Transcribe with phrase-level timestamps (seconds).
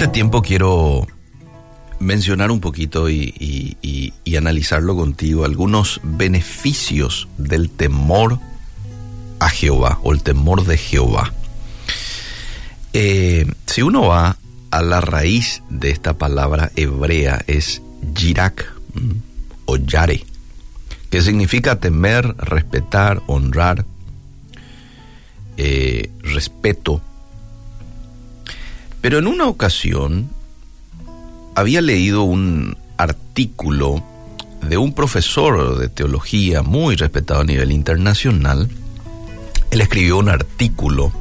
[0.00, 1.06] este tiempo quiero
[1.98, 8.38] mencionar un poquito y, analizarlo contigo algunos beneficios del temor
[9.40, 11.34] a Jehová o el temor de Jehová.
[12.94, 14.38] Eh, si uno va
[14.70, 17.82] a la raíz de esta palabra hebrea es
[18.14, 18.72] yirak
[19.66, 20.24] o yare,
[21.10, 23.84] que significa temer, respetar, honrar,
[25.58, 27.02] eh, respeto.
[29.00, 30.30] Pero en una ocasión
[31.54, 34.02] había leído un artículo
[34.62, 38.68] de un profesor de teología muy respetado a nivel internacional.
[39.70, 41.12] Él escribió un artículo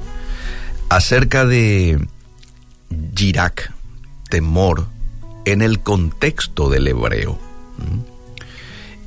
[0.89, 2.05] acerca de
[3.15, 3.73] Yirak,
[4.29, 4.87] temor,
[5.45, 7.39] en el contexto del hebreo.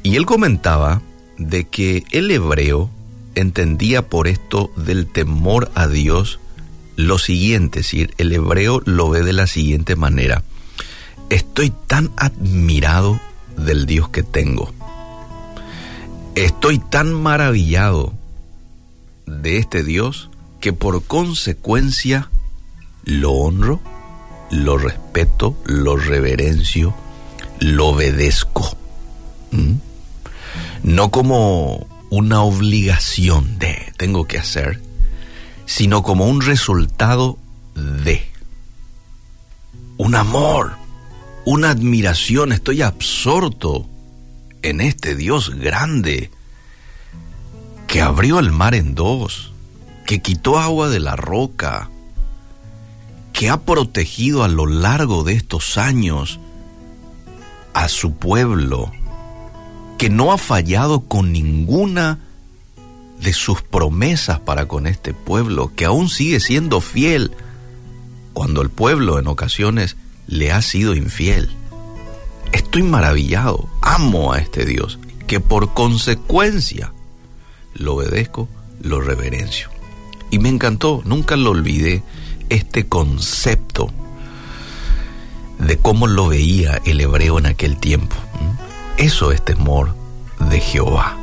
[0.02, 1.02] Y él comentaba
[1.38, 2.91] de que el hebreo
[3.34, 6.41] entendía por esto del temor a Dios
[6.96, 10.42] lo siguiente, es decir, el hebreo lo ve de la siguiente manera.
[11.30, 13.20] Estoy tan admirado
[13.56, 14.72] del Dios que tengo.
[16.34, 18.12] Estoy tan maravillado
[19.27, 22.31] de este Dios que por consecuencia
[23.05, 23.81] lo honro,
[24.50, 26.94] lo respeto, lo reverencio,
[27.59, 28.77] lo obedezco.
[29.50, 29.75] ¿Mm?
[30.84, 34.81] No como una obligación de tengo que hacer,
[35.66, 37.38] sino como un resultado
[37.74, 38.30] de
[39.96, 40.72] un amor,
[41.44, 42.52] una admiración.
[42.52, 43.86] Estoy absorto
[44.62, 46.30] en este Dios grande
[47.86, 49.52] que abrió el mar en dos,
[50.06, 51.91] que quitó agua de la roca,
[53.32, 56.41] que ha protegido a lo largo de estos años
[57.74, 58.92] a su pueblo,
[59.98, 62.19] que no ha fallado con ninguna
[63.23, 67.33] de sus promesas para con este pueblo, que aún sigue siendo fiel
[68.33, 71.50] cuando el pueblo en ocasiones le ha sido infiel.
[72.53, 76.93] Estoy maravillado, amo a este Dios, que por consecuencia
[77.75, 78.49] lo obedezco,
[78.81, 79.69] lo reverencio.
[80.31, 82.03] Y me encantó, nunca lo olvidé,
[82.49, 83.91] este concepto
[85.59, 88.16] de cómo lo veía el hebreo en aquel tiempo.
[88.97, 89.94] Eso es temor
[90.50, 91.22] de Jehová.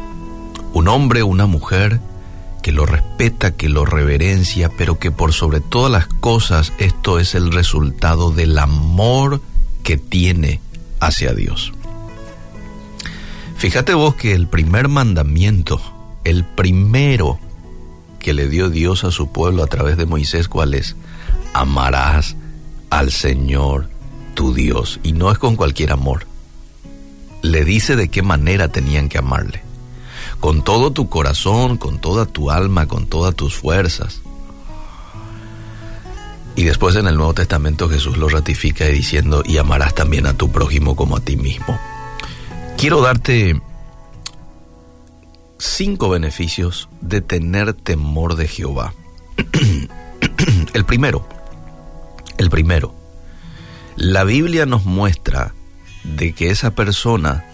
[0.73, 1.99] Un hombre o una mujer
[2.61, 7.35] que lo respeta, que lo reverencia, pero que por sobre todas las cosas esto es
[7.35, 9.41] el resultado del amor
[9.83, 10.59] que tiene
[10.99, 11.71] hacia Dios.
[13.57, 15.81] Fíjate vos que el primer mandamiento,
[16.23, 17.39] el primero
[18.19, 20.95] que le dio Dios a su pueblo a través de Moisés, ¿cuál es?
[21.53, 22.35] Amarás
[22.89, 23.89] al Señor
[24.33, 24.99] tu Dios.
[25.03, 26.25] Y no es con cualquier amor.
[27.41, 29.68] Le dice de qué manera tenían que amarle.
[30.39, 34.21] Con todo tu corazón, con toda tu alma, con todas tus fuerzas.
[36.55, 40.51] Y después en el Nuevo Testamento Jesús lo ratifica diciendo, y amarás también a tu
[40.51, 41.79] prójimo como a ti mismo.
[42.77, 43.61] Quiero darte
[45.57, 48.93] cinco beneficios de tener temor de Jehová.
[50.73, 51.27] el primero,
[52.37, 52.95] el primero,
[53.95, 55.53] la Biblia nos muestra
[56.03, 57.45] de que esa persona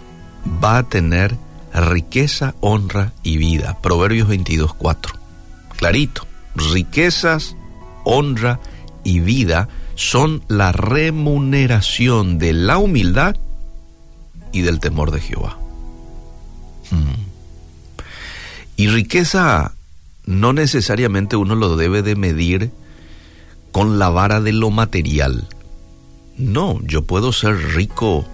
[0.62, 1.36] va a tener
[1.80, 3.78] riqueza, honra y vida.
[3.82, 5.14] Proverbios 22, 4.
[5.76, 7.56] Clarito, riquezas,
[8.04, 8.60] honra
[9.04, 13.36] y vida son la remuneración de la humildad
[14.52, 15.58] y del temor de Jehová.
[16.90, 17.26] Hmm.
[18.76, 19.72] Y riqueza
[20.26, 22.70] no necesariamente uno lo debe de medir
[23.72, 25.48] con la vara de lo material.
[26.36, 28.26] No, yo puedo ser rico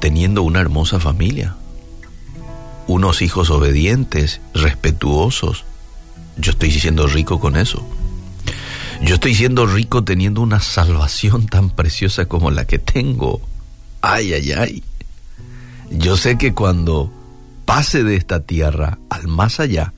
[0.00, 1.56] teniendo una hermosa familia,
[2.86, 5.64] unos hijos obedientes, respetuosos.
[6.36, 7.86] Yo estoy siendo rico con eso.
[9.02, 13.40] Yo estoy siendo rico teniendo una salvación tan preciosa como la que tengo.
[14.00, 14.82] Ay, ay, ay.
[15.90, 17.12] Yo sé que cuando
[17.64, 19.92] pase de esta tierra al más allá,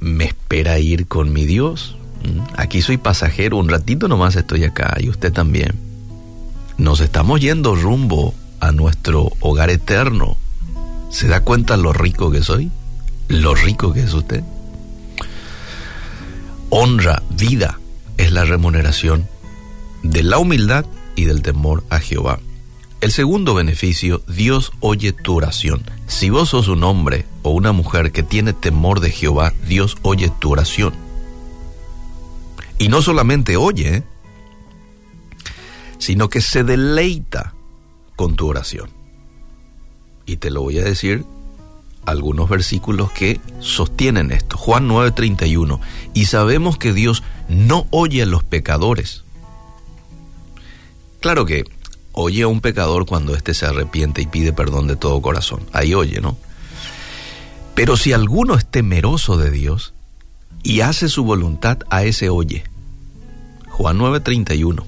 [0.00, 1.96] me espera ir con mi Dios.
[2.56, 5.72] Aquí soy pasajero, un ratito nomás estoy acá y usted también.
[6.76, 10.36] Nos estamos yendo rumbo a nuestro hogar eterno.
[11.10, 12.70] ¿Se da cuenta lo rico que soy?
[13.28, 14.42] Lo rico que es usted.
[16.70, 17.78] Honra, vida
[18.18, 19.26] es la remuneración
[20.02, 20.84] de la humildad
[21.16, 22.40] y del temor a Jehová.
[23.00, 25.82] El segundo beneficio, Dios oye tu oración.
[26.08, 30.30] Si vos sos un hombre o una mujer que tiene temor de Jehová, Dios oye
[30.40, 30.94] tu oración.
[32.78, 34.02] Y no solamente oye,
[35.98, 37.54] sino que se deleita
[38.16, 38.97] con tu oración.
[40.28, 41.24] Y te lo voy a decir
[42.06, 44.56] algunos versículos que sostienen esto.
[44.56, 45.80] Juan 9:31.
[46.14, 49.24] Y sabemos que Dios no oye a los pecadores,
[51.20, 51.64] Claro que
[52.12, 55.66] oye a un pecador cuando éste se arrepiente y pide perdón de todo corazón.
[55.72, 56.36] Ahí oye, ¿no?
[57.74, 59.94] Pero si alguno es temeroso de Dios
[60.62, 62.64] y hace su voluntad, a ese oye.
[63.68, 64.84] Juan 9:31.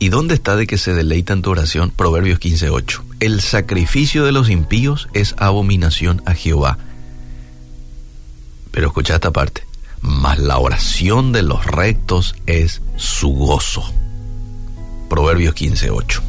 [0.00, 1.90] ¿Y dónde está de que se deleita en tu oración?
[1.90, 3.02] Proverbios 15:8.
[3.18, 6.78] El sacrificio de los impíos es abominación a Jehová.
[8.70, 9.66] Pero escucha esta parte.
[10.00, 13.92] Mas la oración de los rectos es su gozo.
[15.08, 16.22] Proverbios 15:8.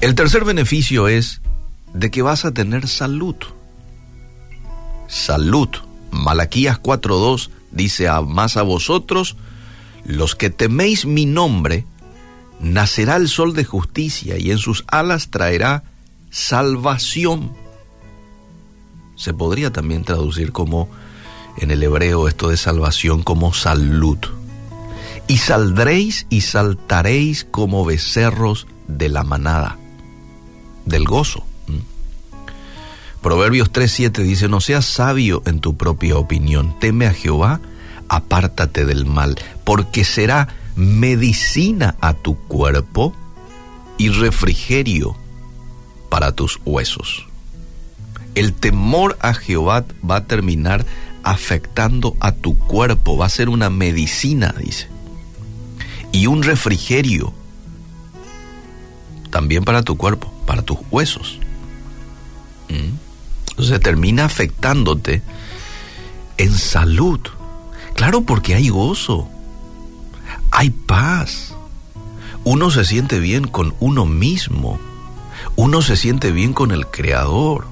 [0.00, 1.40] El tercer beneficio es
[1.94, 3.36] de que vas a tener salud.
[5.06, 5.68] Salud.
[6.10, 9.36] Malaquías 4:2 dice, a más a vosotros,
[10.04, 11.84] los que teméis mi nombre,
[12.60, 15.84] nacerá el sol de justicia y en sus alas traerá
[16.30, 17.52] salvación.
[19.16, 20.88] Se podría también traducir como
[21.58, 24.18] en el hebreo esto de salvación como salud.
[25.26, 29.78] Y saldréis y saltaréis como becerros de la manada,
[30.86, 31.44] del gozo.
[33.22, 37.60] Proverbios 3:7 dice, no seas sabio en tu propia opinión, teme a Jehová,
[38.08, 43.14] apártate del mal, porque será medicina a tu cuerpo
[43.98, 45.16] y refrigerio
[46.08, 47.26] para tus huesos.
[48.34, 50.86] El temor a Jehová va a terminar
[51.22, 54.88] afectando a tu cuerpo, va a ser una medicina, dice,
[56.12, 57.32] y un refrigerio
[59.30, 61.38] también para tu cuerpo, para tus huesos.
[62.68, 62.94] ¿Mm?
[63.50, 65.22] Entonces termina afectándote
[66.36, 67.20] en salud.
[67.94, 69.28] Claro, porque hay gozo,
[70.60, 71.54] hay paz.
[72.44, 74.78] Uno se siente bien con uno mismo.
[75.56, 77.66] Uno se siente bien con el Creador.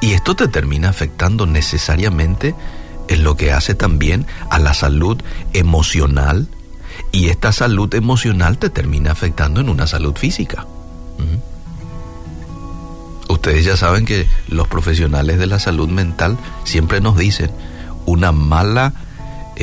[0.00, 2.56] Y esto te termina afectando necesariamente
[3.06, 5.22] en lo que hace también a la salud
[5.52, 6.48] emocional.
[7.12, 10.66] Y esta salud emocional te termina afectando en una salud física.
[13.28, 17.52] Ustedes ya saben que los profesionales de la salud mental siempre nos dicen,
[18.06, 18.92] una mala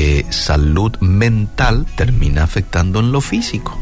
[0.01, 3.77] eh, salud mental termina afectando en lo físico,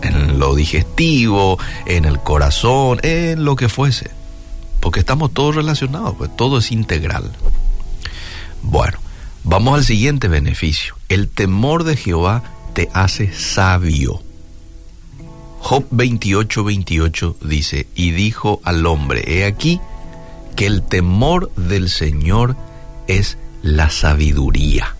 [0.00, 4.10] en lo digestivo, en el corazón, en lo que fuese,
[4.80, 7.30] porque estamos todos relacionados, pues todo es integral.
[8.62, 8.96] Bueno,
[9.44, 10.96] vamos al siguiente beneficio.
[11.10, 12.42] El temor de Jehová
[12.72, 14.22] te hace sabio.
[15.58, 19.78] Job 28, 28 dice, y dijo al hombre, he aquí
[20.56, 22.56] que el temor del Señor
[23.08, 24.96] es la sabiduría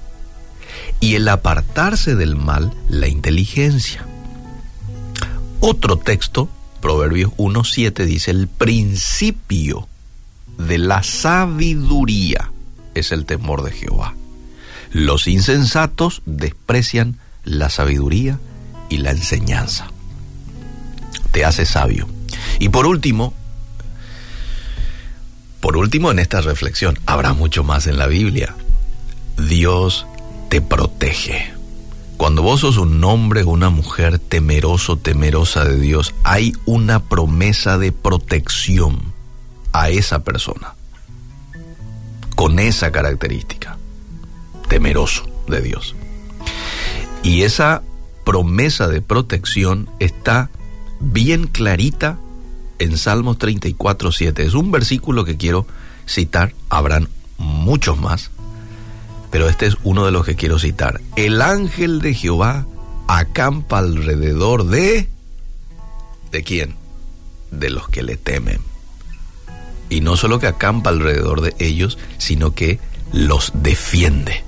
[1.00, 4.06] y el apartarse del mal la inteligencia.
[5.60, 6.48] Otro texto,
[6.80, 9.88] Proverbios 1.7, dice, el principio
[10.58, 12.50] de la sabiduría
[12.94, 14.14] es el temor de Jehová.
[14.92, 18.38] Los insensatos desprecian la sabiduría
[18.88, 19.88] y la enseñanza.
[21.30, 22.08] Te hace sabio.
[22.58, 23.34] Y por último,
[25.60, 28.54] por último, en esta reflexión, habrá mucho más en la Biblia.
[29.36, 30.06] Dios
[30.48, 31.52] te protege.
[32.16, 37.78] Cuando vos sos un hombre o una mujer temeroso, temerosa de Dios, hay una promesa
[37.78, 39.12] de protección
[39.72, 40.74] a esa persona.
[42.34, 43.78] Con esa característica.
[44.68, 45.94] Temeroso de Dios.
[47.22, 47.82] Y esa
[48.24, 50.50] promesa de protección está
[51.00, 52.18] bien clarita
[52.80, 54.42] en Salmos 34, 7.
[54.42, 55.66] Es un versículo que quiero
[56.08, 57.08] citar, habrán
[57.38, 58.30] muchos más,
[59.30, 61.00] pero este es uno de los que quiero citar.
[61.14, 62.66] El ángel de Jehová
[63.06, 65.08] acampa alrededor de...
[66.32, 66.74] ¿De quién?
[67.50, 68.60] De los que le temen.
[69.90, 72.80] Y no solo que acampa alrededor de ellos, sino que
[73.12, 74.42] los defiende.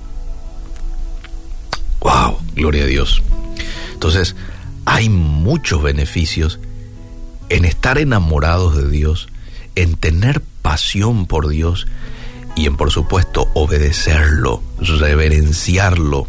[1.99, 2.39] ¡Wow!
[2.55, 3.21] Gloria a Dios.
[3.93, 4.35] Entonces,
[4.85, 6.59] hay muchos beneficios
[7.49, 9.27] en estar enamorados de Dios,
[9.75, 11.87] en tener pasión por Dios
[12.55, 16.27] y en, por supuesto, obedecerlo, reverenciarlo,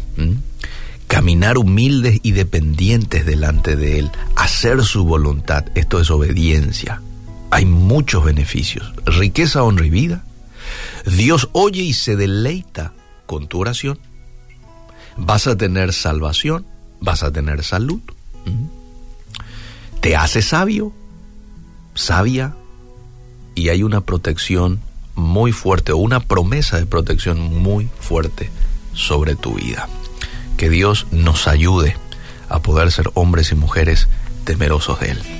[1.07, 5.65] caminar humildes y dependientes delante de Él, hacer su voluntad.
[5.75, 7.01] Esto es obediencia.
[7.51, 8.93] Hay muchos beneficios.
[9.05, 10.23] Riqueza, honra y vida.
[11.05, 12.93] Dios oye y se deleita
[13.25, 13.99] con tu oración.
[15.17, 16.65] Vas a tener salvación,
[16.99, 18.01] vas a tener salud.
[20.01, 20.93] Te hace sabio,
[21.95, 22.55] sabia
[23.55, 24.81] y hay una protección
[25.15, 28.51] muy fuerte o una promesa de protección muy fuerte
[28.93, 29.87] sobre tu vida.
[30.57, 31.97] Que Dios nos ayude
[32.49, 34.07] a poder ser hombres y mujeres
[34.43, 35.34] temerosos de Él.